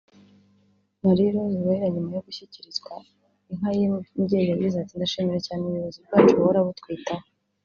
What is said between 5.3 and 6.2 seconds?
cyane ubuyobzi